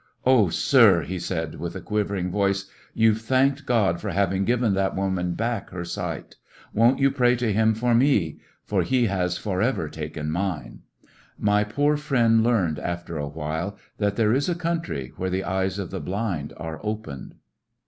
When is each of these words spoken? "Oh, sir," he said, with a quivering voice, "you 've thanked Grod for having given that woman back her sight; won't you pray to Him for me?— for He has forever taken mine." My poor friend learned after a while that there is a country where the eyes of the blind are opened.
"Oh, 0.25 0.49
sir," 0.49 1.03
he 1.03 1.19
said, 1.19 1.59
with 1.59 1.75
a 1.75 1.79
quivering 1.79 2.31
voice, 2.31 2.65
"you 2.95 3.13
've 3.13 3.21
thanked 3.21 3.67
Grod 3.67 3.99
for 3.99 4.09
having 4.09 4.45
given 4.45 4.73
that 4.73 4.95
woman 4.95 5.35
back 5.35 5.69
her 5.69 5.85
sight; 5.85 6.37
won't 6.73 6.97
you 6.97 7.11
pray 7.11 7.35
to 7.35 7.53
Him 7.53 7.75
for 7.75 7.93
me?— 7.93 8.39
for 8.65 8.81
He 8.81 9.05
has 9.05 9.37
forever 9.37 9.87
taken 9.89 10.31
mine." 10.31 10.79
My 11.37 11.63
poor 11.63 11.97
friend 11.97 12.41
learned 12.43 12.79
after 12.79 13.19
a 13.19 13.27
while 13.27 13.77
that 13.99 14.15
there 14.15 14.33
is 14.33 14.49
a 14.49 14.55
country 14.55 15.11
where 15.17 15.29
the 15.29 15.43
eyes 15.43 15.77
of 15.77 15.91
the 15.91 16.01
blind 16.01 16.53
are 16.57 16.79
opened. 16.83 17.35